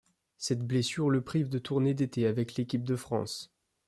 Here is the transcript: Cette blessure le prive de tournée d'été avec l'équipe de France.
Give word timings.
Cette 0.39 0.65
blessure 0.65 1.11
le 1.11 1.21
prive 1.21 1.47
de 1.47 1.59
tournée 1.59 1.93
d'été 1.93 2.25
avec 2.25 2.55
l'équipe 2.55 2.83
de 2.83 2.95
France. 2.95 3.53